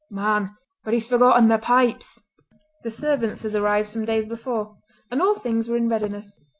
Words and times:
"Man! 0.09 0.55
but 0.83 0.95
he's 0.95 1.05
forgotten 1.05 1.47
the 1.47 1.59
pipes!" 1.59 2.23
The 2.81 2.89
servants 2.89 3.43
had 3.43 3.53
arrived 3.53 3.87
some 3.87 4.03
days 4.03 4.25
before, 4.25 4.77
and 5.11 5.21
all 5.21 5.35
things 5.35 5.69
were 5.69 5.77
in 5.77 5.89
readiness. 5.89 6.39